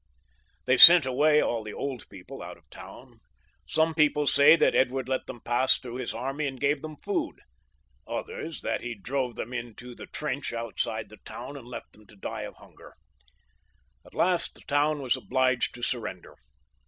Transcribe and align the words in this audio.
They 0.65 0.77
sent 0.77 1.05
away 1.05 1.41
all 1.41 1.63
the 1.63 1.75
old 1.75 2.09
people 2.09 2.41
out 2.41 2.57
of 2.57 2.63
the 2.63 2.69
town. 2.71 2.89
M 3.11 3.19
162 3.21 3.21
PHILIP 3.21 3.45
VI. 3.45 3.67
[CH. 3.67 3.73
Some 3.75 3.93
people 3.93 4.25
say 4.27 4.55
that 4.55 4.75
Edward 4.75 5.07
let 5.07 5.27
them 5.27 5.41
pass 5.41 5.77
through 5.77 5.97
his 5.97 6.13
army, 6.15 6.47
and 6.47 6.59
gave 6.59 6.81
them 6.81 6.97
food, 7.03 7.39
others, 8.07 8.61
that 8.61 8.81
he 8.81 8.95
drove 8.95 9.35
them 9.35 9.53
into 9.53 9.93
the 9.93 10.07
trench 10.07 10.53
outside 10.53 11.09
the 11.09 11.17
town 11.17 11.55
and 11.55 11.67
left 11.67 11.93
them 11.93 12.07
to 12.07 12.15
die 12.15 12.41
of 12.49 12.55
hunger. 12.55 12.95
At 14.03 14.15
last 14.15 14.55
the 14.55 14.61
town 14.61 15.03
was 15.03 15.15
obliged 15.15 15.75
to 15.75 15.83
surrender. 15.83 16.35